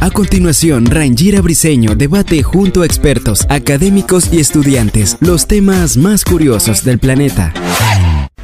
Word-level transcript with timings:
A 0.00 0.10
continuación, 0.10 0.86
Rangira 0.86 1.42
Briseño 1.42 1.94
debate 1.94 2.42
junto 2.42 2.82
a 2.82 2.86
expertos, 2.86 3.44
académicos 3.50 4.32
y 4.32 4.40
estudiantes 4.40 5.18
los 5.20 5.46
temas 5.46 5.96
más 5.96 6.24
curiosos 6.24 6.82
del 6.82 6.98
planeta. 6.98 7.52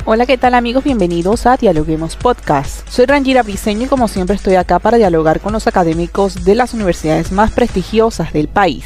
Hola, 0.04 0.26
¿qué 0.26 0.36
tal 0.36 0.52
amigos? 0.52 0.84
Bienvenidos 0.84 1.46
a 1.46 1.56
Dialoguemos 1.56 2.16
Podcast. 2.16 2.86
Soy 2.88 3.06
Rangira 3.06 3.42
Briseño 3.42 3.86
y 3.86 3.88
como 3.88 4.08
siempre 4.08 4.36
estoy 4.36 4.56
acá 4.56 4.78
para 4.78 4.98
dialogar 4.98 5.40
con 5.40 5.54
los 5.54 5.66
académicos 5.66 6.44
de 6.44 6.54
las 6.54 6.74
universidades 6.74 7.32
más 7.32 7.52
prestigiosas 7.52 8.32
del 8.34 8.48
país. 8.48 8.84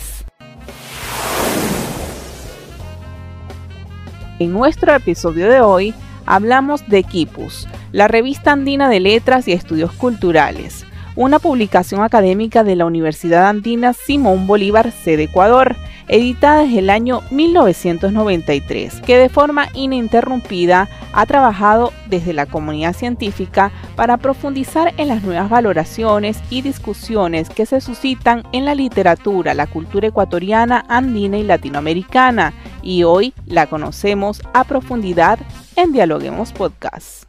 En 4.38 4.52
nuestro 4.52 4.94
episodio 4.94 5.48
de 5.50 5.60
hoy 5.60 5.94
hablamos 6.28 6.86
de 6.88 7.02
Kipus, 7.02 7.66
la 7.92 8.06
revista 8.06 8.52
andina 8.52 8.88
de 8.88 9.00
letras 9.00 9.48
y 9.48 9.52
estudios 9.52 9.92
culturales, 9.92 10.84
una 11.16 11.40
publicación 11.40 12.02
académica 12.02 12.62
de 12.62 12.76
la 12.76 12.86
Universidad 12.86 13.48
Andina 13.48 13.92
Simón 13.92 14.46
Bolívar, 14.46 14.92
sede 14.92 15.24
Ecuador, 15.24 15.74
editada 16.06 16.62
desde 16.62 16.78
el 16.78 16.90
año 16.90 17.22
1993, 17.30 19.00
que 19.00 19.18
de 19.18 19.28
forma 19.28 19.68
ininterrumpida 19.74 20.88
ha 21.12 21.26
trabajado 21.26 21.92
desde 22.08 22.32
la 22.32 22.46
comunidad 22.46 22.94
científica 22.94 23.72
para 23.96 24.16
profundizar 24.16 24.94
en 24.96 25.08
las 25.08 25.22
nuevas 25.22 25.50
valoraciones 25.50 26.38
y 26.50 26.62
discusiones 26.62 27.50
que 27.50 27.66
se 27.66 27.80
suscitan 27.80 28.44
en 28.52 28.64
la 28.64 28.74
literatura, 28.74 29.54
la 29.54 29.66
cultura 29.66 30.08
ecuatoriana, 30.08 30.84
andina 30.88 31.38
y 31.38 31.42
latinoamericana, 31.42 32.54
y 32.88 33.04
hoy 33.04 33.34
la 33.44 33.66
conocemos 33.66 34.40
a 34.54 34.64
profundidad 34.64 35.38
en 35.76 35.92
Dialoguemos 35.92 36.54
Podcast. 36.54 37.24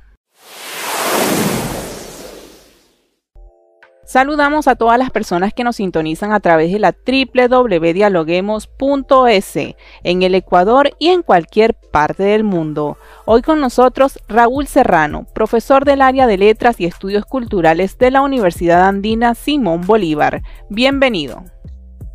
Saludamos 4.05 4.69
a 4.69 4.75
todas 4.75 4.97
las 4.97 5.11
personas 5.11 5.53
que 5.53 5.65
nos 5.65 5.75
sintonizan 5.75 6.31
a 6.31 6.39
través 6.39 6.71
de 6.71 6.79
la 6.79 6.95
www.dialoguemos.es 6.95 9.57
en 10.03 10.23
el 10.23 10.33
Ecuador 10.33 10.91
y 10.97 11.09
en 11.09 11.23
cualquier 11.23 11.75
parte 11.91 12.23
del 12.23 12.45
mundo. 12.45 12.97
Hoy 13.25 13.41
con 13.41 13.59
nosotros 13.59 14.17
Raúl 14.29 14.65
Serrano, 14.65 15.27
profesor 15.35 15.83
del 15.83 16.01
área 16.01 16.25
de 16.25 16.37
Letras 16.37 16.79
y 16.79 16.85
Estudios 16.85 17.25
Culturales 17.25 17.97
de 17.97 18.11
la 18.11 18.21
Universidad 18.21 18.87
Andina 18.87 19.35
Simón 19.35 19.81
Bolívar. 19.81 20.41
Bienvenido. 20.69 21.43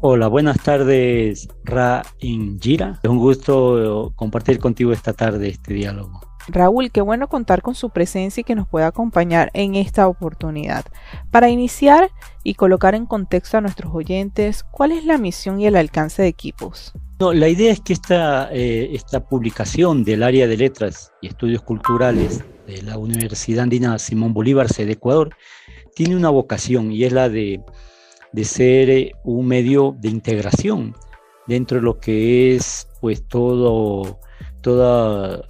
Hola, 0.06 0.28
buenas 0.28 0.58
tardes, 0.62 1.48
Ra 1.64 2.02
Gira. 2.20 3.00
Es 3.02 3.08
un 3.08 3.16
gusto 3.16 4.12
compartir 4.16 4.58
contigo 4.58 4.92
esta 4.92 5.14
tarde 5.14 5.48
este 5.48 5.72
diálogo. 5.72 6.20
Raúl, 6.46 6.90
qué 6.90 7.00
bueno 7.00 7.26
contar 7.26 7.62
con 7.62 7.74
su 7.74 7.88
presencia 7.88 8.42
y 8.42 8.44
que 8.44 8.54
nos 8.54 8.68
pueda 8.68 8.88
acompañar 8.88 9.50
en 9.54 9.76
esta 9.76 10.06
oportunidad. 10.06 10.84
Para 11.30 11.48
iniciar 11.48 12.10
y 12.42 12.52
colocar 12.52 12.94
en 12.94 13.06
contexto 13.06 13.56
a 13.56 13.62
nuestros 13.62 13.94
oyentes, 13.94 14.62
¿cuál 14.70 14.92
es 14.92 15.06
la 15.06 15.16
misión 15.16 15.58
y 15.58 15.68
el 15.68 15.74
alcance 15.74 16.20
de 16.20 16.28
Equipos? 16.28 16.92
No, 17.18 17.32
la 17.32 17.48
idea 17.48 17.72
es 17.72 17.80
que 17.80 17.94
esta, 17.94 18.52
eh, 18.52 18.90
esta 18.92 19.26
publicación 19.26 20.04
del 20.04 20.22
área 20.22 20.46
de 20.46 20.58
letras 20.58 21.14
y 21.22 21.28
estudios 21.28 21.62
culturales 21.62 22.44
de 22.66 22.82
la 22.82 22.98
Universidad 22.98 23.62
Andina 23.62 23.98
Simón 23.98 24.34
Bolívar, 24.34 24.68
sede 24.68 24.92
Ecuador, 24.92 25.34
tiene 25.94 26.14
una 26.14 26.28
vocación 26.28 26.92
y 26.92 27.04
es 27.04 27.12
la 27.14 27.30
de, 27.30 27.62
de 28.34 28.44
ser 28.44 28.90
eh, 28.90 29.12
un 29.22 29.46
medio 29.46 29.96
de 30.00 30.08
integración 30.08 30.94
dentro 31.46 31.78
de 31.78 31.84
lo 31.84 31.98
que 32.00 32.56
es 32.56 32.88
pues 33.00 33.26
todo, 33.28 34.18
toda 34.60 35.44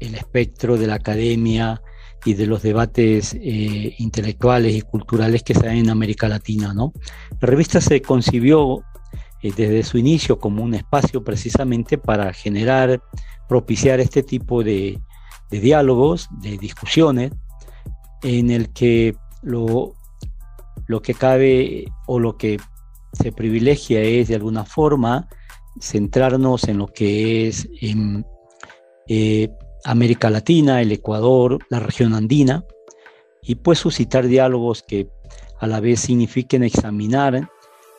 el 0.00 0.14
espectro 0.14 0.78
de 0.78 0.86
la 0.86 0.94
academia 0.94 1.82
y 2.24 2.32
de 2.32 2.46
los 2.46 2.62
debates 2.62 3.34
eh, 3.34 3.94
intelectuales 3.98 4.74
y 4.74 4.80
culturales 4.80 5.42
que 5.42 5.54
se 5.54 5.66
dan 5.66 5.76
en 5.76 5.90
América 5.90 6.26
Latina. 6.26 6.72
¿no? 6.72 6.94
La 7.38 7.48
revista 7.48 7.82
se 7.82 8.00
concibió 8.00 8.82
eh, 9.42 9.52
desde 9.54 9.82
su 9.82 9.98
inicio 9.98 10.38
como 10.38 10.62
un 10.62 10.72
espacio 10.72 11.22
precisamente 11.22 11.98
para 11.98 12.32
generar, 12.32 13.02
propiciar 13.46 14.00
este 14.00 14.22
tipo 14.22 14.64
de, 14.64 14.98
de 15.50 15.60
diálogos, 15.60 16.30
de 16.40 16.56
discusiones, 16.56 17.32
en 18.22 18.48
el 18.48 18.72
que 18.72 19.14
lo, 19.42 19.95
lo 20.86 21.02
que 21.02 21.14
cabe 21.14 21.86
o 22.06 22.18
lo 22.18 22.36
que 22.36 22.58
se 23.12 23.32
privilegia 23.32 24.00
es 24.02 24.28
de 24.28 24.34
alguna 24.34 24.64
forma 24.64 25.28
centrarnos 25.80 26.68
en 26.68 26.78
lo 26.78 26.86
que 26.86 27.48
es 27.48 27.68
en, 27.80 28.24
eh, 29.08 29.48
América 29.84 30.30
Latina, 30.30 30.82
el 30.82 30.90
Ecuador, 30.90 31.58
la 31.70 31.78
región 31.78 32.14
andina, 32.14 32.64
y 33.42 33.54
pues 33.56 33.78
suscitar 33.78 34.26
diálogos 34.26 34.82
que 34.82 35.08
a 35.60 35.66
la 35.66 35.80
vez 35.80 36.00
signifiquen 36.00 36.64
examinar 36.64 37.48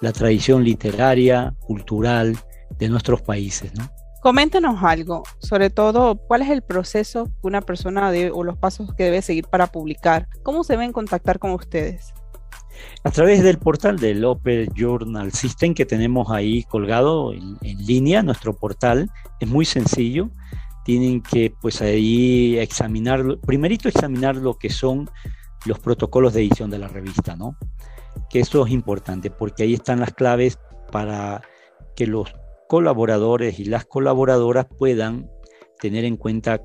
la 0.02 0.12
tradición 0.12 0.64
literaria, 0.64 1.56
cultural 1.60 2.38
de 2.78 2.90
nuestros 2.90 3.22
países. 3.22 3.74
¿no? 3.76 3.90
Coméntenos 4.22 4.84
algo, 4.84 5.24
sobre 5.40 5.70
todo, 5.70 6.18
cuál 6.18 6.42
es 6.42 6.50
el 6.50 6.62
proceso 6.62 7.26
que 7.26 7.48
una 7.48 7.62
persona 7.62 8.12
debe, 8.12 8.32
o 8.32 8.44
los 8.44 8.58
pasos 8.58 8.94
que 8.94 9.06
debe 9.06 9.22
seguir 9.22 9.48
para 9.48 9.68
publicar. 9.68 10.28
¿Cómo 10.44 10.66
se 10.66 10.74
deben 10.74 10.92
contactar 10.92 11.40
con 11.40 11.52
ustedes? 11.52 12.14
A 13.04 13.12
través 13.12 13.44
del 13.44 13.58
portal 13.58 13.98
del 13.98 14.26
Open 14.26 14.68
Journal 14.76 15.32
System 15.32 15.74
que 15.74 15.86
tenemos 15.86 16.30
ahí 16.30 16.64
colgado 16.64 17.34
en, 17.34 17.58
línea, 17.62 18.24
nuestro 18.24 18.54
portal 18.54 19.10
es 19.40 19.48
muy 19.48 19.66
sencillo 19.66 20.30
tienen 20.88 21.22
que 21.22 21.54
pues 21.62 21.82
ahí 21.82 22.58
examinar, 22.58 23.22
primerito 23.46 23.90
examinar 23.90 24.38
lo 24.38 24.58
que 24.58 24.70
son 24.70 25.10
los 25.66 25.80
protocolos 25.80 26.34
de 26.34 26.40
edición 26.40 26.70
de 26.70 26.80
la 26.80 26.88
revista, 26.88 27.36
¿no? 27.36 27.58
Que 28.30 28.40
eso 28.40 28.66
es 28.66 28.72
importante 28.72 29.30
porque 29.30 29.64
ahí 29.64 29.74
están 29.74 30.00
las 30.00 30.14
claves 30.14 30.58
para 30.90 31.42
que 31.94 32.08
los 32.08 32.34
colaboradores 32.70 33.60
y 33.60 33.66
las 33.66 33.86
colaboradoras 33.86 34.66
puedan 34.78 35.30
tener 35.82 36.06
en 36.06 36.16
cuenta 36.16 36.62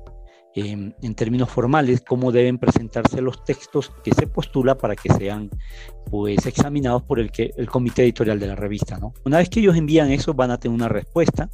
em, 0.55 0.93
en 1.01 1.15
términos 1.15 1.49
formales 1.49 2.01
cómo 2.01 2.31
deben 2.31 2.57
presentarse 2.57 3.21
los 3.21 3.43
textos 3.43 3.91
que 4.03 4.13
se 4.13 4.27
postula 4.27 4.77
para 4.77 4.95
que 4.95 5.11
sean 5.13 5.49
pues 6.09 6.45
examinados 6.45 7.03
por 7.03 7.19
el, 7.19 7.31
que, 7.31 7.53
el 7.57 7.67
comité 7.67 8.03
editorial 8.03 8.39
de 8.39 8.47
la 8.47 8.55
revista, 8.55 8.97
¿no? 8.97 9.13
Una 9.25 9.37
vez 9.37 9.49
que 9.49 9.59
ellos 9.59 9.75
envían 9.75 10.11
eso 10.11 10.33
van 10.33 10.51
a 10.51 10.59
tener 10.59 10.75
una 10.75 10.89
respuesta 10.89 11.49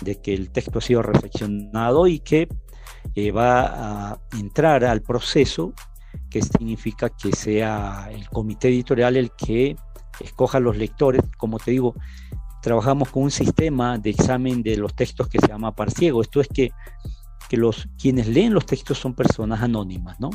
de 0.00 0.20
que 0.20 0.34
el 0.34 0.50
texto 0.50 0.78
ha 0.78 0.82
sido 0.82 1.02
reflexionado 1.02 2.06
y 2.06 2.20
que 2.20 2.48
eh, 3.14 3.30
va 3.30 4.12
a 4.12 4.20
entrar 4.38 4.84
al 4.84 5.02
proceso, 5.02 5.72
que 6.30 6.42
significa 6.42 7.10
que 7.10 7.32
sea 7.32 8.08
el 8.12 8.28
comité 8.28 8.68
editorial 8.68 9.16
el 9.16 9.30
que 9.32 9.76
escoja 10.20 10.60
los 10.60 10.76
lectores. 10.76 11.22
Como 11.36 11.58
te 11.58 11.72
digo, 11.72 11.94
trabajamos 12.62 13.10
con 13.10 13.24
un 13.24 13.30
sistema 13.30 13.98
de 13.98 14.10
examen 14.10 14.62
de 14.62 14.76
los 14.76 14.94
textos 14.94 15.28
que 15.28 15.38
se 15.38 15.48
llama 15.48 15.74
parciego. 15.74 16.22
Esto 16.22 16.40
es 16.40 16.48
que, 16.48 16.70
los, 17.56 17.88
quienes 17.98 18.28
leen 18.28 18.54
los 18.54 18.66
textos 18.66 18.98
son 18.98 19.14
personas 19.14 19.62
anónimas, 19.62 20.18
¿no? 20.20 20.30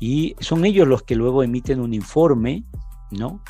Y 0.00 0.34
son 0.40 0.64
ellos 0.64 0.88
los 0.88 1.02
que 1.02 1.16
luego 1.16 1.42
emiten 1.42 1.80
un 1.80 1.94
informe, 1.94 2.64
¿no? 3.10 3.42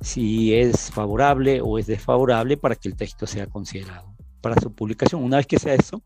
Si 0.00 0.54
es 0.54 0.90
favorable 0.90 1.60
o 1.62 1.78
es 1.78 1.86
desfavorable 1.86 2.56
para 2.56 2.74
que 2.74 2.88
el 2.88 2.96
texto 2.96 3.26
sea 3.26 3.46
considerado 3.46 4.14
para 4.40 4.60
su 4.60 4.74
publicación. 4.74 5.22
Una 5.22 5.38
vez 5.38 5.46
que 5.46 5.58
sea 5.58 5.74
eso, 5.74 6.02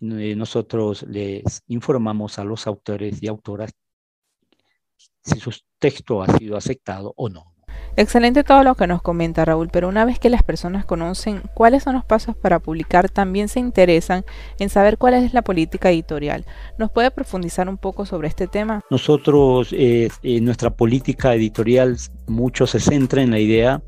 eh, 0.00 0.34
nosotros 0.36 1.04
les 1.04 1.62
informamos 1.68 2.38
a 2.38 2.44
los 2.44 2.66
autores 2.66 3.22
y 3.22 3.28
autoras 3.28 3.70
si 5.24 5.38
su 5.38 5.52
texto 5.78 6.22
ha 6.22 6.36
sido 6.36 6.56
aceptado 6.56 7.14
o 7.16 7.28
no. 7.28 7.51
Excelente 7.94 8.42
todo 8.42 8.62
lo 8.64 8.74
que 8.74 8.86
nos 8.86 9.02
comenta 9.02 9.44
Raúl, 9.44 9.68
pero 9.70 9.86
una 9.86 10.06
vez 10.06 10.18
que 10.18 10.30
las 10.30 10.42
personas 10.42 10.86
conocen 10.86 11.42
cuáles 11.52 11.82
son 11.82 11.94
los 11.94 12.04
pasos 12.06 12.34
para 12.34 12.58
publicar, 12.58 13.10
también 13.10 13.48
se 13.48 13.60
interesan 13.60 14.24
en 14.58 14.70
saber 14.70 14.96
cuál 14.96 15.12
es 15.12 15.34
la 15.34 15.42
política 15.42 15.90
editorial. 15.90 16.46
¿Nos 16.78 16.90
puede 16.90 17.10
profundizar 17.10 17.68
un 17.68 17.76
poco 17.76 18.06
sobre 18.06 18.28
este 18.28 18.46
tema? 18.46 18.80
Nosotros, 18.90 19.68
eh, 19.72 20.08
en 20.22 20.44
nuestra 20.44 20.70
política 20.70 21.34
editorial, 21.34 21.98
mucho 22.26 22.66
se 22.66 22.80
centra 22.80 23.20
en 23.20 23.30
la 23.30 23.38
idea 23.38 23.82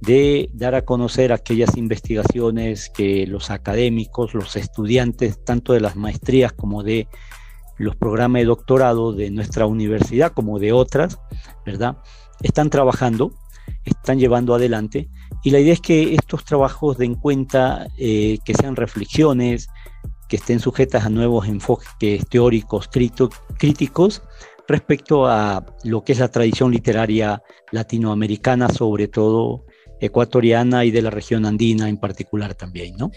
de 0.00 0.48
dar 0.54 0.76
a 0.76 0.82
conocer 0.82 1.32
aquellas 1.32 1.76
investigaciones 1.76 2.88
que 2.88 3.26
los 3.26 3.50
académicos, 3.50 4.32
los 4.32 4.54
estudiantes, 4.54 5.44
tanto 5.44 5.72
de 5.72 5.80
las 5.80 5.96
maestrías 5.96 6.52
como 6.52 6.84
de 6.84 7.08
los 7.78 7.96
programas 7.96 8.40
de 8.40 8.46
doctorado 8.46 9.12
de 9.12 9.30
nuestra 9.30 9.66
universidad 9.66 10.32
como 10.32 10.58
de 10.58 10.72
otras, 10.72 11.18
¿verdad? 11.66 11.96
Están 12.42 12.70
trabajando, 12.70 13.32
están 13.84 14.18
llevando 14.18 14.54
adelante 14.54 15.08
y 15.42 15.50
la 15.50 15.60
idea 15.60 15.72
es 15.72 15.80
que 15.80 16.14
estos 16.14 16.44
trabajos 16.44 16.98
den 16.98 17.14
cuenta, 17.14 17.86
eh, 17.98 18.38
que 18.44 18.54
sean 18.54 18.76
reflexiones, 18.76 19.68
que 20.28 20.36
estén 20.36 20.60
sujetas 20.60 21.04
a 21.04 21.10
nuevos 21.10 21.48
enfoques 21.48 22.26
teóricos 22.28 22.88
críticos 22.88 24.22
respecto 24.68 25.26
a 25.26 25.64
lo 25.82 26.04
que 26.04 26.12
es 26.12 26.20
la 26.20 26.28
tradición 26.28 26.70
literaria 26.70 27.42
latinoamericana, 27.72 28.68
sobre 28.68 29.08
todo 29.08 29.64
ecuatoriana 30.00 30.84
y 30.84 30.90
de 30.90 31.02
la 31.02 31.10
región 31.10 31.46
andina 31.46 31.88
en 31.88 31.98
particular 31.98 32.54
también, 32.54 32.96
¿no? 32.96 33.10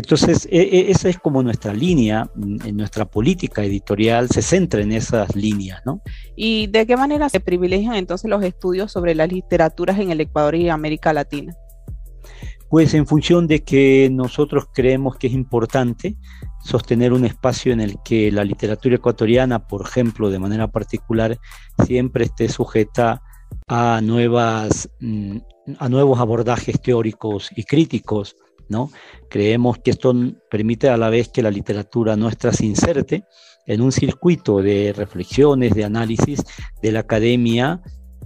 Entonces, 0.00 0.48
e, 0.50 0.60
e, 0.60 0.90
esa 0.90 1.10
es 1.10 1.18
como 1.18 1.42
nuestra 1.42 1.74
línea, 1.74 2.30
mm, 2.34 2.66
en 2.66 2.76
nuestra 2.76 3.04
política 3.04 3.62
editorial 3.62 4.28
se 4.28 4.40
centra 4.40 4.80
en 4.80 4.92
esas 4.92 5.36
líneas, 5.36 5.82
¿no? 5.84 6.00
¿Y 6.36 6.68
de 6.68 6.86
qué 6.86 6.96
manera 6.96 7.28
se 7.28 7.40
privilegian 7.40 7.94
entonces 7.94 8.30
los 8.30 8.42
estudios 8.42 8.90
sobre 8.90 9.14
las 9.14 9.30
literaturas 9.30 9.98
en 9.98 10.10
el 10.10 10.20
Ecuador 10.22 10.54
y 10.54 10.70
América 10.70 11.12
Latina? 11.12 11.54
Pues 12.70 12.94
en 12.94 13.06
función 13.06 13.46
de 13.46 13.62
que 13.62 14.08
nosotros 14.10 14.68
creemos 14.72 15.16
que 15.16 15.26
es 15.26 15.34
importante 15.34 16.16
sostener 16.64 17.12
un 17.12 17.26
espacio 17.26 17.72
en 17.72 17.80
el 17.80 17.96
que 18.02 18.32
la 18.32 18.44
literatura 18.44 18.96
ecuatoriana, 18.96 19.66
por 19.66 19.82
ejemplo, 19.82 20.30
de 20.30 20.38
manera 20.38 20.68
particular, 20.68 21.38
siempre 21.84 22.24
esté 22.24 22.48
sujeta 22.48 23.22
a, 23.68 24.00
nuevas, 24.02 24.88
mm, 25.00 25.38
a 25.78 25.88
nuevos 25.90 26.20
abordajes 26.20 26.80
teóricos 26.80 27.50
y 27.54 27.64
críticos, 27.64 28.36
¿no? 28.70 28.90
Creemos 29.28 29.78
que 29.78 29.90
esto 29.90 30.14
permite 30.50 30.88
a 30.88 30.96
la 30.96 31.10
vez 31.10 31.28
que 31.28 31.42
la 31.42 31.50
literatura 31.50 32.16
nuestra 32.16 32.52
se 32.52 32.64
inserte 32.64 33.24
en 33.66 33.82
un 33.82 33.92
circuito 33.92 34.62
de 34.62 34.94
reflexiones, 34.96 35.74
de 35.74 35.84
análisis 35.84 36.42
de 36.80 36.92
la 36.92 37.00
academia 37.00 37.82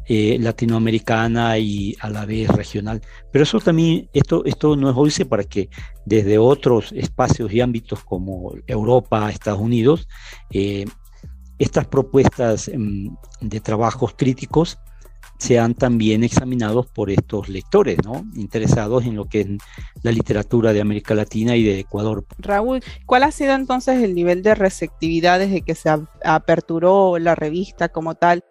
eh, 0.07 0.37
latinoamericana 0.39 1.59
y 1.59 1.97
a 2.01 2.11
la 2.11 2.27
vez 2.27 2.49
regional. 2.49 3.01
Pero 3.33 3.43
eso 3.43 3.59
también, 3.59 4.09
esto, 4.13 4.45
esto 4.45 4.77
nos 4.77 5.03
dice 5.03 5.25
para 5.25 5.45
que 5.45 5.71
desde 6.05 6.39
otros 6.39 6.93
espacios 6.93 7.53
y 7.53 7.61
ámbitos 7.61 8.05
como 8.05 8.53
Europa, 8.67 9.31
Estados 9.31 9.61
Unidos, 9.61 10.07
eh, 10.51 10.85
estas 11.59 11.87
propuestas 11.87 12.71
mm, 12.75 13.09
de 13.41 13.61
trabajos 13.61 14.15
críticos 14.15 14.79
sean 15.45 15.75
también 15.75 16.25
examinados 16.25 16.87
por 16.87 17.11
estos 17.11 17.51
lectores, 17.51 17.99
¿no? 18.03 18.25
Interesados 18.35 19.05
en 19.05 19.15
lo 19.15 19.27
que 19.27 19.43
es 19.43 19.47
la 20.03 20.11
literatura 20.11 20.73
de 20.73 20.81
América 20.81 21.15
Latina 21.15 21.55
y 21.55 21.63
de 21.63 21.81
Ecuador. 21.81 22.25
Raúl, 22.39 22.83
¿cuál 23.05 23.25
ha 23.25 23.31
sido 23.31 23.53
entonces 23.53 24.03
el 24.03 24.15
nivel 24.15 24.43
de 24.43 24.55
receptividad 24.55 25.39
desde 25.39 25.61
que 25.61 25.75
se 25.75 25.91
aperturó 26.25 27.19
la 27.19 27.35
revista 27.35 27.91
como 27.91 28.15
tal? 28.15 28.43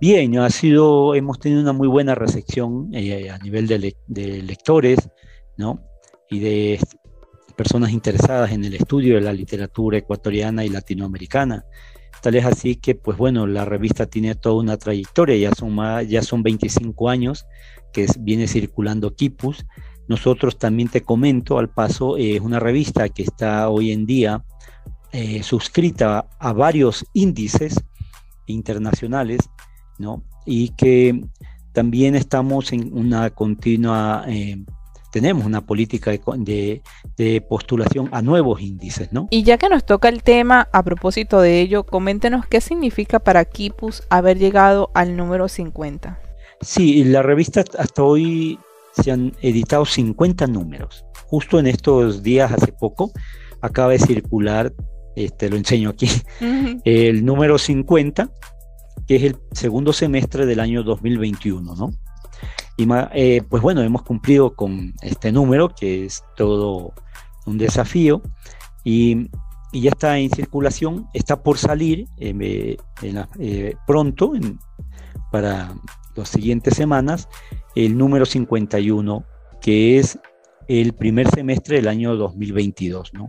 Bien, 0.00 0.38
ha 0.38 0.48
sido, 0.48 1.14
hemos 1.14 1.38
tenido 1.38 1.60
una 1.60 1.74
muy 1.74 1.88
buena 1.88 2.14
recepción 2.14 2.90
eh, 2.94 3.30
a 3.30 3.36
nivel 3.38 3.66
de, 3.66 3.94
de, 4.06 4.42
lectores, 4.42 5.10
¿no? 5.58 5.80
Y 6.30 6.40
de 6.40 6.80
personas 7.56 7.90
interesadas 7.90 8.52
en 8.52 8.64
el 8.64 8.74
estudio 8.74 9.16
de 9.16 9.20
la 9.20 9.32
literatura 9.32 9.98
ecuatoriana 9.98 10.64
y 10.64 10.70
latinoamericana. 10.70 11.64
Tal 12.22 12.34
es 12.34 12.44
así 12.44 12.76
que, 12.76 12.94
pues 12.94 13.16
bueno, 13.16 13.46
la 13.46 13.64
revista 13.64 14.06
tiene 14.06 14.34
toda 14.34 14.56
una 14.56 14.76
trayectoria, 14.76 15.36
ya 15.36 15.54
son, 15.54 15.76
ya 16.08 16.22
son 16.22 16.42
25 16.42 17.08
años 17.08 17.46
que 17.92 18.06
viene 18.18 18.48
circulando 18.48 19.14
Kipus. 19.14 19.64
Nosotros 20.08 20.58
también 20.58 20.88
te 20.88 21.02
comento 21.02 21.58
al 21.58 21.68
paso, 21.68 22.16
es 22.16 22.40
una 22.40 22.60
revista 22.60 23.08
que 23.08 23.22
está 23.22 23.68
hoy 23.68 23.92
en 23.92 24.06
día 24.06 24.44
eh, 25.12 25.42
suscrita 25.42 26.28
a 26.38 26.52
varios 26.52 27.06
índices 27.12 27.82
internacionales, 28.46 29.40
¿no? 29.98 30.22
Y 30.44 30.70
que 30.70 31.24
también 31.72 32.14
estamos 32.14 32.72
en 32.72 32.92
una 32.92 33.30
continua 33.30 34.24
eh, 34.28 34.64
tenemos 35.10 35.44
una 35.44 35.60
política 35.60 36.10
de, 36.10 36.82
postulación 37.48 38.08
a 38.12 38.22
nuevos 38.22 38.60
índices, 38.60 39.12
¿no? 39.12 39.28
Y 39.30 39.42
ya 39.42 39.58
que 39.58 39.68
nos 39.68 39.84
toca 39.84 40.08
el 40.08 40.22
tema, 40.22 40.68
a 40.72 40.82
propósito 40.82 41.40
de 41.40 41.60
ello, 41.60 41.84
coméntenos 41.84 42.46
qué 42.46 42.60
significa 42.60 43.18
para 43.18 43.44
Kipus 43.44 44.02
haber 44.10 44.38
llegado 44.38 44.90
al 44.94 45.16
número 45.16 45.48
50. 45.48 46.20
Sí, 46.60 47.04
la 47.04 47.22
revista 47.22 47.64
hasta 47.78 48.02
hoy 48.02 48.58
se 49.02 49.10
han 49.10 49.32
editado 49.42 49.84
50 49.84 50.46
números. 50.46 51.04
Justo 51.26 51.58
en 51.58 51.66
estos 51.66 52.22
días, 52.22 52.52
hace 52.52 52.72
poco, 52.72 53.12
acaba 53.60 53.92
de 53.92 53.98
circular, 53.98 54.72
este, 55.16 55.50
lo 55.50 55.56
enseño 55.56 55.90
aquí, 55.90 56.08
el 56.84 57.24
número 57.24 57.58
50, 57.58 58.30
que 59.06 59.16
es 59.16 59.22
el 59.22 59.36
segundo 59.52 59.92
semestre 59.92 60.46
del 60.46 60.60
año 60.60 60.82
2021, 60.82 61.74
¿no? 61.74 61.92
Y 62.76 62.86
eh, 63.14 63.42
pues 63.48 63.62
bueno, 63.62 63.82
hemos 63.82 64.02
cumplido 64.02 64.54
con 64.54 64.92
este 65.02 65.32
número, 65.32 65.70
que 65.70 66.04
es 66.04 66.22
todo 66.36 66.92
un 67.46 67.58
desafío, 67.58 68.22
y, 68.84 69.30
ya 69.72 69.90
está 69.90 70.16
en 70.18 70.30
circulación, 70.30 71.06
está 71.12 71.42
por 71.42 71.58
salir 71.58 72.06
eh, 72.18 72.76
eh, 73.02 73.74
pronto, 73.86 74.32
para 75.30 75.74
las 76.14 76.28
siguientes 76.28 76.74
semanas, 76.74 77.28
el 77.74 77.98
número 77.98 78.24
51, 78.24 79.24
que 79.60 79.98
es 79.98 80.18
el 80.68 80.94
primer 80.94 81.28
semestre 81.28 81.76
del 81.76 81.88
año 81.88 82.16
2022, 82.16 83.12
¿no? 83.12 83.28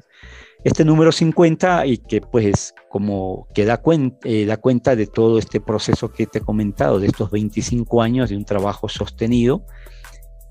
Este 0.63 0.83
número 0.83 1.11
50 1.11 1.85
y 1.85 1.97
que 1.97 2.21
pues 2.21 2.73
como 2.89 3.47
que 3.53 3.65
da, 3.65 3.81
eh, 4.23 4.45
da 4.45 4.57
cuenta 4.57 4.95
de 4.95 5.07
todo 5.07 5.37
este 5.37 5.61
proceso 5.61 6.11
que 6.11 6.25
te 6.25 6.39
he 6.39 6.41
comentado, 6.41 6.99
de 6.99 7.07
estos 7.07 7.31
25 7.31 8.01
años 8.01 8.29
de 8.29 8.37
un 8.37 8.45
trabajo 8.45 8.89
sostenido, 8.89 9.65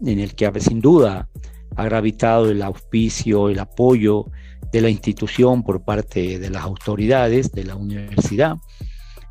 en 0.01 0.21
el 0.21 0.35
que 0.35 0.51
sin 0.61 0.81
duda 0.81 1.29
ha 1.77 1.85
gravitado 1.85 2.51
el 2.51 2.63
auspicio, 2.63 3.49
el 3.49 3.59
apoyo 3.59 4.27
de 4.73 4.81
la 4.81 4.91
institución 4.91 5.63
por 5.63 5.85
parte 5.85 6.39
de 6.39 6.51
las 6.51 6.63
autoridades 6.63 7.53
de 7.53 7.65
la 7.65 7.77
universidad, 7.77 8.57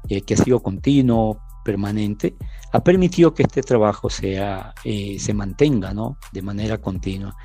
eh, 0.10 0.22
que 0.22 0.36
ha 0.36 0.38
sido 0.38 0.62
continuo, 0.62 1.39
permanente, 1.63 2.36
ha 2.72 2.83
permitido 2.83 3.33
que 3.33 3.44
este 3.44 3.62
trabajo 3.62 4.10
sea, 4.10 4.74
eh, 4.86 5.18
se 5.19 5.33
mantenga 5.33 5.94
¿no? 5.94 6.18
de 6.31 6.42
manera 6.42 6.77
continua. 6.77 7.36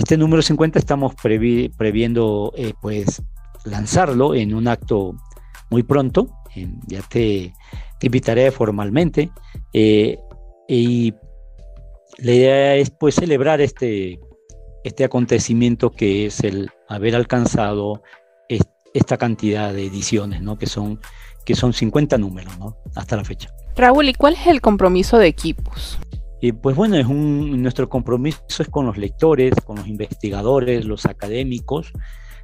Este 0.00 0.16
número 0.16 0.40
50 0.40 0.78
estamos 0.78 1.14
previendo 1.14 2.54
eh, 2.56 2.72
pues 2.80 3.22
lanzarlo 3.66 4.34
en 4.34 4.54
un 4.54 4.66
acto 4.66 5.14
muy 5.68 5.82
pronto, 5.82 6.30
ya 6.86 7.02
te, 7.02 7.52
invitaré 8.00 8.50
formalmente 8.50 9.30
eh, 9.74 10.18
y 10.66 11.12
la 12.16 12.32
idea 12.32 12.76
es 12.76 12.88
pues 12.88 13.16
celebrar 13.16 13.60
este, 13.60 14.18
este 14.84 15.04
acontecimiento 15.04 15.90
que 15.90 16.24
es 16.24 16.44
el 16.44 16.70
haber 16.88 17.14
alcanzado 17.14 18.02
esta 18.94 19.18
cantidad 19.18 19.74
de 19.74 19.84
ediciones, 19.84 20.40
¿no? 20.40 20.56
que, 20.56 20.66
son, 20.66 20.98
que 21.44 21.54
son 21.54 21.74
50 21.74 22.16
números 22.16 22.58
¿no? 22.58 22.78
hasta 22.96 23.16
la 23.16 23.24
fecha. 23.24 23.50
Raúl, 23.76 24.08
¿y 24.08 24.14
cuál 24.14 24.32
es 24.32 24.46
el 24.46 24.62
compromiso 24.62 25.18
de 25.18 25.26
equipos? 25.26 25.98
Pues 26.62 26.74
bueno, 26.74 26.96
es 26.96 27.08
nuestro 27.08 27.88
compromiso 27.88 28.40
es 28.58 28.68
con 28.68 28.86
los 28.86 28.96
lectores, 28.96 29.54
con 29.64 29.76
los 29.76 29.86
investigadores, 29.86 30.86
los 30.86 31.04
académicos, 31.04 31.92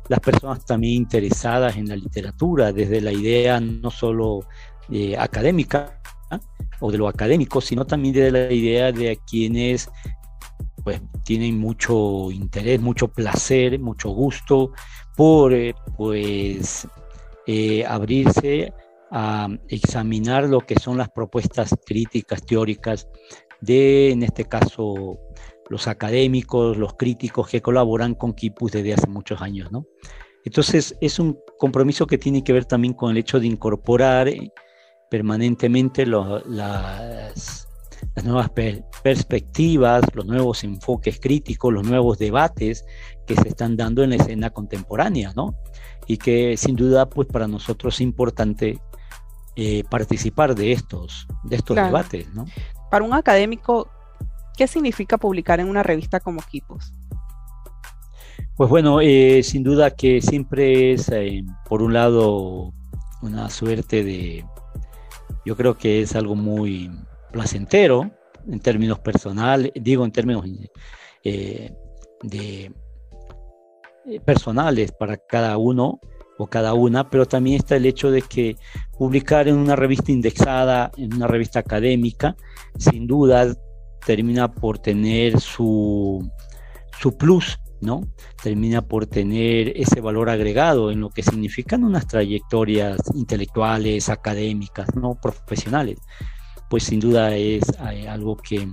las 0.08 0.20
personas 0.20 0.64
también 0.64 0.94
interesadas 0.94 1.76
en 1.76 1.88
la 1.88 1.96
literatura, 1.96 2.72
desde 2.72 3.00
la 3.00 3.12
idea 3.12 3.58
no 3.58 3.90
solo 3.90 4.40
eh, 4.90 5.16
académica 5.16 6.00
o 6.80 6.92
de 6.92 6.98
lo 6.98 7.08
académico, 7.08 7.60
sino 7.60 7.86
también 7.86 8.14
desde 8.14 8.30
la 8.30 8.52
idea 8.52 8.92
de 8.92 9.18
quienes 9.26 9.88
pues 10.84 11.00
tienen 11.24 11.58
mucho 11.58 12.30
interés, 12.30 12.80
mucho 12.80 13.08
placer, 13.08 13.80
mucho 13.80 14.10
gusto 14.10 14.72
por 15.16 15.52
eh, 15.52 15.74
pues 15.96 16.86
eh, 17.46 17.84
abrirse 17.84 18.72
a 19.10 19.48
examinar 19.68 20.44
lo 20.44 20.60
que 20.60 20.76
son 20.76 20.98
las 20.98 21.08
propuestas 21.08 21.74
críticas, 21.84 22.44
teóricas 22.44 23.08
de, 23.60 24.10
en 24.10 24.22
este 24.22 24.44
caso, 24.44 25.18
los 25.68 25.88
académicos, 25.88 26.76
los 26.76 26.94
críticos 26.94 27.48
que 27.48 27.62
colaboran 27.62 28.14
con 28.14 28.34
Kipus 28.34 28.72
desde 28.72 28.94
hace 28.94 29.08
muchos 29.08 29.40
años, 29.42 29.70
¿no? 29.72 29.86
Entonces, 30.44 30.96
es 31.00 31.18
un 31.18 31.38
compromiso 31.58 32.06
que 32.06 32.18
tiene 32.18 32.44
que 32.44 32.52
ver 32.52 32.64
también 32.64 32.94
con 32.94 33.10
el 33.10 33.16
hecho 33.16 33.40
de 33.40 33.48
incorporar 33.48 34.28
eh, 34.28 34.52
permanentemente 35.10 36.06
las, 36.06 36.46
las, 36.46 37.68
nuevas 38.22 38.50
perspectivas, 39.02 40.04
los 40.14 40.24
nuevos 40.24 40.62
enfoques 40.62 41.18
críticos, 41.20 41.72
los 41.72 41.84
nuevos 41.84 42.18
debates 42.18 42.84
que 43.26 43.34
se 43.34 43.48
están 43.48 43.76
dando 43.76 44.04
en 44.04 44.10
la 44.10 44.16
escena 44.16 44.50
contemporánea, 44.50 45.32
¿no? 45.34 45.56
Y 46.06 46.16
que 46.18 46.56
sin 46.56 46.76
duda, 46.76 47.08
pues 47.08 47.26
para 47.26 47.48
nosotros 47.48 47.96
es 47.96 48.00
importante 48.02 48.78
eh, 49.56 49.82
participar 49.90 50.54
de 50.54 50.72
estos, 50.72 51.26
de 51.44 51.56
estos 51.56 51.76
debates, 51.76 52.28
¿no? 52.34 52.44
Para 52.90 53.04
un 53.04 53.14
académico, 53.14 53.88
¿qué 54.56 54.66
significa 54.66 55.18
publicar 55.18 55.60
en 55.60 55.68
una 55.68 55.82
revista 55.82 56.20
como 56.20 56.40
Kipos? 56.42 56.92
Pues 58.56 58.70
bueno, 58.70 59.00
eh, 59.00 59.42
sin 59.42 59.62
duda 59.62 59.90
que 59.90 60.22
siempre 60.22 60.92
es, 60.92 61.10
eh, 61.10 61.44
por 61.68 61.82
un 61.82 61.92
lado, 61.92 62.72
una 63.22 63.50
suerte 63.50 64.02
de, 64.02 64.44
yo 65.44 65.56
creo 65.56 65.76
que 65.76 66.02
es 66.02 66.16
algo 66.16 66.34
muy 66.34 66.90
placentero 67.32 68.10
en 68.48 68.60
términos 68.60 68.98
personales, 69.00 69.72
digo 69.74 70.04
en 70.04 70.12
términos 70.12 70.44
eh, 71.24 71.72
de 72.22 72.72
eh, 74.06 74.20
personales 74.20 74.92
para 74.92 75.16
cada 75.16 75.56
uno 75.56 76.00
o 76.38 76.46
cada 76.46 76.74
una, 76.74 77.08
pero 77.08 77.26
también 77.26 77.56
está 77.56 77.76
el 77.76 77.86
hecho 77.86 78.10
de 78.10 78.22
que 78.22 78.56
publicar 78.98 79.48
en 79.48 79.56
una 79.56 79.76
revista 79.76 80.12
indexada, 80.12 80.90
en 80.96 81.14
una 81.14 81.26
revista 81.26 81.60
académica, 81.60 82.36
sin 82.78 83.06
duda 83.06 83.54
termina 84.04 84.52
por 84.52 84.78
tener 84.78 85.40
su, 85.40 86.30
su 87.00 87.16
plus, 87.16 87.58
¿no? 87.80 88.02
Termina 88.42 88.82
por 88.82 89.06
tener 89.06 89.72
ese 89.76 90.00
valor 90.00 90.30
agregado 90.30 90.90
en 90.90 91.00
lo 91.00 91.10
que 91.10 91.22
significan 91.22 91.84
unas 91.84 92.06
trayectorias 92.06 92.98
intelectuales, 93.14 94.08
académicas, 94.08 94.94
¿no? 94.94 95.18
Profesionales. 95.20 95.98
Pues 96.70 96.84
sin 96.84 97.00
duda 97.00 97.34
es 97.34 97.64
eh, 97.92 98.08
algo 98.08 98.36
que, 98.36 98.68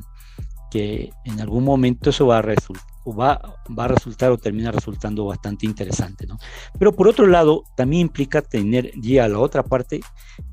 que 0.71 1.11
en 1.25 1.41
algún 1.41 1.63
momento 1.63 2.09
eso 2.09 2.27
va 2.27 2.39
a 2.39 2.41
resultar 2.41 2.92
va, 3.05 3.41
va 3.77 3.85
a 3.85 3.87
resultar 3.89 4.31
o 4.31 4.37
termina 4.37 4.71
resultando 4.71 5.25
bastante 5.25 5.65
interesante. 5.65 6.25
¿no? 6.25 6.37
Pero 6.77 6.93
por 6.93 7.07
otro 7.07 7.27
lado, 7.27 7.63
también 7.75 8.03
implica 8.03 8.41
tener 8.41 8.91
ya 8.99 9.27
la 9.27 9.39
otra 9.39 9.63
parte, 9.63 10.01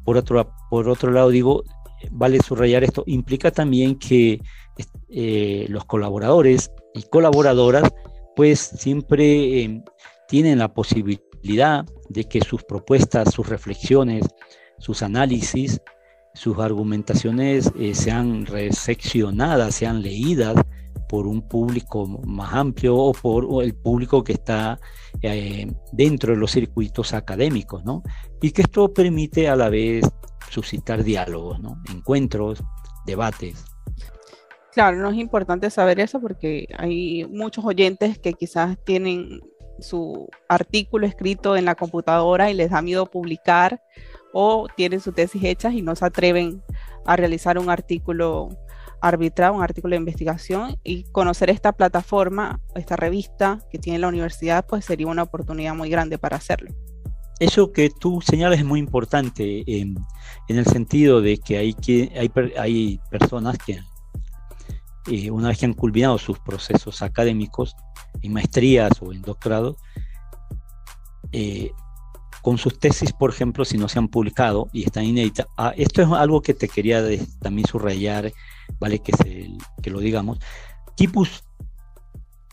por 0.04 0.16
otro, 0.16 0.52
por 0.69 0.88
otro 0.88 1.11
lado 1.12 1.30
digo, 1.30 1.64
vale 2.11 2.40
subrayar 2.40 2.85
esto, 2.85 3.04
implica 3.07 3.50
también 3.50 3.99
que 3.99 4.40
eh, 5.09 5.66
los 5.69 5.85
colaboradores 5.85 6.71
y 6.95 7.02
colaboradoras 7.02 7.90
pues 8.37 8.59
siempre 8.61 9.62
eh, 9.62 9.85
tienen 10.28 10.59
la 10.59 10.73
posibilidad 10.73 11.85
de 12.09 12.25
que 12.25 12.40
sus 12.40 12.64
propuestas, 12.64 13.35
sus 13.35 13.49
reflexiones, 13.49 14.26
sus 14.78 15.02
análisis, 15.02 15.80
sus 16.35 16.59
argumentaciones 16.59 17.71
eh, 17.78 17.95
sean 17.95 18.47
reseccionadas, 18.47 19.75
sean 19.75 20.02
leídas 20.02 20.54
por 21.11 21.26
un 21.26 21.43
público 21.43 22.07
más 22.25 22.55
amplio 22.55 22.97
o 22.97 23.12
por 23.12 23.64
el 23.64 23.75
público 23.75 24.23
que 24.23 24.35
está 24.35 24.79
eh, 25.23 25.67
dentro 25.90 26.33
de 26.33 26.38
los 26.38 26.52
circuitos 26.52 27.14
académicos, 27.14 27.85
¿no? 27.85 28.05
Y 28.40 28.52
que 28.52 28.62
esto 28.62 28.95
permite 28.95 29.49
a 29.49 29.57
la 29.57 29.69
vez 29.71 30.09
suscitar 30.50 31.02
diálogos, 31.02 31.59
¿no? 31.59 31.83
Encuentros, 31.93 32.62
debates. 33.07 33.64
Claro, 34.73 34.99
no 34.99 35.11
es 35.11 35.17
importante 35.17 35.69
saber 35.71 35.99
eso 35.99 36.21
porque 36.21 36.69
hay 36.79 37.26
muchos 37.29 37.64
oyentes 37.64 38.17
que 38.21 38.35
quizás 38.35 38.79
tienen 38.85 39.40
su 39.81 40.29
artículo 40.49 41.09
escrito 41.09 41.57
en 41.57 41.64
la 41.64 41.75
computadora 41.75 42.52
y 42.52 42.55
les 42.55 42.71
da 42.71 42.83
miedo 42.83 43.07
publicar 43.07 43.83
o 44.33 44.69
tienen 44.76 45.00
su 45.00 45.11
tesis 45.11 45.43
hechas 45.43 45.75
y 45.75 45.83
no 45.83 45.97
se 45.97 46.05
atreven 46.05 46.62
a 47.05 47.17
realizar 47.17 47.59
un 47.59 47.69
artículo 47.69 48.50
arbitrar 49.00 49.52
un 49.52 49.62
artículo 49.62 49.92
de 49.92 49.99
investigación 49.99 50.76
y 50.85 51.04
conocer 51.04 51.50
esta 51.50 51.73
plataforma, 51.73 52.61
esta 52.75 52.97
revista 52.97 53.61
que 53.71 53.78
tiene 53.78 53.99
la 53.99 54.09
universidad, 54.09 54.66
pues 54.66 54.85
sería 54.85 55.07
una 55.07 55.23
oportunidad 55.23 55.75
muy 55.75 55.88
grande 55.88 56.19
para 56.19 56.37
hacerlo. 56.37 56.71
Eso 57.38 57.73
que 57.73 57.88
tú 57.88 58.21
señalas 58.21 58.59
es 58.59 58.64
muy 58.64 58.80
importante 58.80 59.64
en 59.66 59.97
el 60.49 60.66
sentido 60.66 61.23
de 61.23 61.38
que 61.38 61.57
hay, 61.57 61.73
que, 61.73 62.12
hay, 62.14 62.30
hay 62.59 63.00
personas 63.11 63.57
que 63.57 63.80
eh, 65.11 65.30
una 65.30 65.49
vez 65.49 65.59
que 65.59 65.66
han 65.66 65.73
culminado 65.73 66.19
sus 66.19 66.38
procesos 66.38 67.00
académicos 67.00 67.75
en 68.21 68.35
maestrías 68.35 68.92
o 69.00 69.12
en 69.12 69.23
doctorado, 69.23 69.76
eh, 71.33 71.71
con 72.43 72.59
sus 72.59 72.79
tesis, 72.79 73.13
por 73.13 73.31
ejemplo, 73.31 73.65
si 73.65 73.79
no 73.79 73.89
se 73.89 73.99
han 73.99 74.09
publicado 74.09 74.69
y 74.73 74.85
están 74.85 75.05
inéditas. 75.05 75.47
Ah, 75.57 75.73
esto 75.77 76.03
es 76.03 76.09
algo 76.09 76.43
que 76.43 76.55
te 76.55 76.69
quería 76.69 77.03
también 77.41 77.67
subrayar 77.67 78.33
vale 78.79 79.01
que, 79.01 79.91
lo 79.91 80.01
digamos, 80.01 80.39
Kipus 80.97 81.45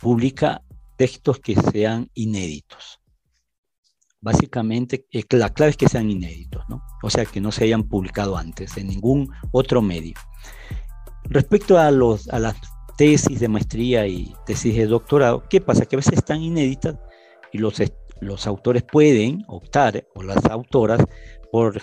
publica 0.01 0.61
textos 0.95 1.39
que 1.39 1.55
sean 1.55 2.09
inéditos. 2.13 2.99
Básicamente, 4.19 5.05
eh, 5.11 5.23
la 5.31 5.53
clave 5.53 5.71
es 5.71 5.77
que 5.77 5.87
sean 5.87 6.09
inéditos, 6.09 6.63
¿no? 6.69 6.81
O 7.03 7.09
sea, 7.09 7.25
que 7.25 7.39
no 7.39 7.51
se 7.51 7.65
hayan 7.65 7.83
publicado 7.83 8.35
antes 8.35 8.75
en 8.77 8.87
ningún 8.87 9.29
otro 9.51 9.81
medio. 9.81 10.15
Respecto 11.25 11.77
a, 11.77 11.87
a 11.87 11.91
las 11.91 12.55
tesis 12.97 13.39
de 13.39 13.47
maestría 13.47 14.07
y 14.07 14.33
tesis 14.45 14.75
de 14.75 14.87
doctorado, 14.87 15.47
¿qué 15.49 15.61
pasa? 15.61 15.85
Que 15.85 15.95
a 15.95 15.97
veces 15.97 16.13
están 16.13 16.41
inéditas 16.41 16.97
y 17.53 17.59
los, 17.59 17.79
los 18.21 18.47
autores 18.47 18.83
pueden 18.83 19.43
optar, 19.47 20.05
o 20.15 20.23
las 20.23 20.45
autoras, 20.45 21.01
por 21.51 21.81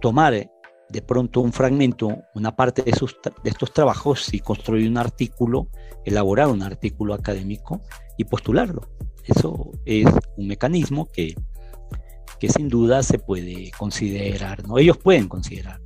tomar 0.00 0.50
de 0.88 1.02
pronto 1.02 1.40
un 1.40 1.52
fragmento, 1.52 2.22
una 2.34 2.54
parte 2.54 2.82
de, 2.82 2.92
de 2.92 3.50
estos 3.50 3.72
trabajos 3.72 4.32
y 4.32 4.40
construir 4.40 4.88
un 4.88 4.98
artículo, 4.98 5.68
elaborar 6.04 6.48
un 6.48 6.62
artículo 6.62 7.14
académico 7.14 7.80
y 8.16 8.24
postularlo. 8.24 8.82
Eso 9.24 9.72
es 9.84 10.06
un 10.36 10.46
mecanismo 10.46 11.06
que, 11.06 11.34
que 12.38 12.48
sin 12.48 12.68
duda 12.68 13.02
se 13.02 13.18
puede 13.18 13.72
considerar, 13.76 14.66
¿no? 14.66 14.78
Ellos 14.78 14.98
pueden 14.98 15.28
considerar. 15.28 15.80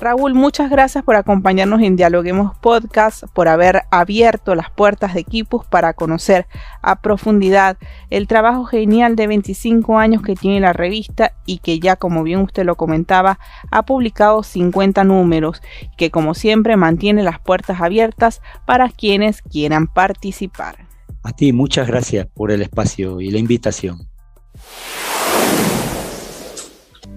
Raúl, 0.00 0.32
muchas 0.32 0.70
gracias 0.70 1.04
por 1.04 1.14
acompañarnos 1.14 1.82
en 1.82 1.94
Dialoguemos 1.94 2.56
Podcast, 2.56 3.24
por 3.34 3.48
haber 3.48 3.82
abierto 3.90 4.54
las 4.54 4.70
puertas 4.70 5.12
de 5.12 5.20
Equipos 5.20 5.66
para 5.66 5.92
conocer 5.92 6.46
a 6.80 7.02
profundidad 7.02 7.76
el 8.08 8.26
trabajo 8.26 8.64
genial 8.64 9.14
de 9.14 9.26
25 9.26 9.98
años 9.98 10.22
que 10.22 10.36
tiene 10.36 10.58
la 10.58 10.72
revista 10.72 11.34
y 11.44 11.58
que 11.58 11.80
ya, 11.80 11.96
como 11.96 12.22
bien 12.22 12.40
usted 12.40 12.64
lo 12.64 12.76
comentaba, 12.76 13.38
ha 13.70 13.84
publicado 13.84 14.42
50 14.42 15.04
números, 15.04 15.60
que 15.98 16.10
como 16.10 16.32
siempre 16.32 16.78
mantiene 16.78 17.22
las 17.22 17.38
puertas 17.38 17.82
abiertas 17.82 18.40
para 18.66 18.88
quienes 18.88 19.42
quieran 19.42 19.86
participar. 19.86 20.88
A 21.22 21.32
ti, 21.32 21.52
muchas 21.52 21.86
gracias 21.86 22.26
por 22.26 22.50
el 22.50 22.62
espacio 22.62 23.20
y 23.20 23.30
la 23.30 23.38
invitación. 23.38 24.08